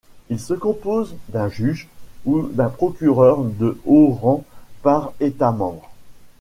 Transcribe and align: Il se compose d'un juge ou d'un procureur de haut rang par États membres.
Il 0.31 0.39
se 0.39 0.55
compose 0.55 1.13
d'un 1.29 1.47
juge 1.49 1.87
ou 2.25 2.47
d'un 2.47 2.69
procureur 2.69 3.43
de 3.43 3.79
haut 3.85 4.09
rang 4.19 4.43
par 4.81 5.13
États 5.19 5.51
membres. 5.51 5.91